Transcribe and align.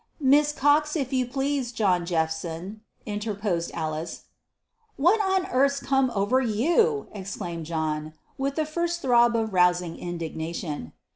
"Miss 0.19 0.51
Cox, 0.51 0.95
if 0.95 1.13
you 1.13 1.27
please, 1.27 1.71
John 1.71 2.07
Jephson," 2.07 2.81
interposed 3.05 3.69
Alice. 3.75 4.23
"What 4.97 5.21
on 5.21 5.45
'arth's 5.45 5.79
come 5.79 6.11
over 6.15 6.39
you?" 6.41 7.07
exclaimed 7.11 7.67
John, 7.67 8.13
with 8.35 8.55
the 8.55 8.65
first 8.65 9.03
throb 9.03 9.35
of 9.35 9.53
rousing 9.53 9.99
indignation. 9.99 10.93